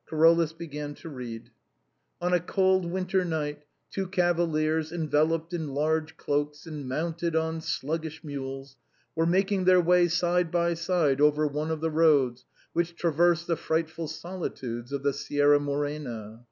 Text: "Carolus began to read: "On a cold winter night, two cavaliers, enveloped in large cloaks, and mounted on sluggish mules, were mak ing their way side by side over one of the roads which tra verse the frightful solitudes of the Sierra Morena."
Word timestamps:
"Carolus 0.08 0.54
began 0.54 0.94
to 0.94 1.10
read: 1.10 1.50
"On 2.18 2.32
a 2.32 2.40
cold 2.40 2.90
winter 2.90 3.26
night, 3.26 3.66
two 3.90 4.06
cavaliers, 4.06 4.90
enveloped 4.90 5.52
in 5.52 5.74
large 5.74 6.16
cloaks, 6.16 6.64
and 6.66 6.88
mounted 6.88 7.36
on 7.36 7.60
sluggish 7.60 8.24
mules, 8.24 8.78
were 9.14 9.26
mak 9.26 9.52
ing 9.52 9.66
their 9.66 9.82
way 9.82 10.08
side 10.08 10.50
by 10.50 10.72
side 10.72 11.20
over 11.20 11.46
one 11.46 11.70
of 11.70 11.82
the 11.82 11.90
roads 11.90 12.46
which 12.72 12.96
tra 12.96 13.12
verse 13.12 13.44
the 13.44 13.54
frightful 13.54 14.08
solitudes 14.08 14.92
of 14.92 15.02
the 15.02 15.12
Sierra 15.12 15.60
Morena." 15.60 16.46